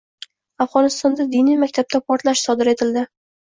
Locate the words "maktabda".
1.67-2.03